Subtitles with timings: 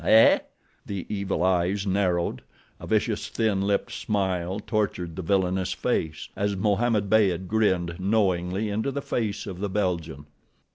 [0.03, 0.39] Eh?"
[0.83, 2.41] The evil eyes narrowed,
[2.79, 8.89] a vicious, thin lipped smile tortured the villainous face, as Mohammed Beyd grinned knowingly into
[8.89, 10.25] the face of the Belgian.